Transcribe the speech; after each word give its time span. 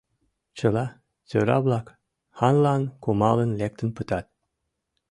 Чыла 0.57 0.85
тӧра-влак, 1.29 1.87
ханлан 2.37 2.81
кумалын, 3.03 3.51
лектын 3.59 3.89
пытат. 3.97 4.25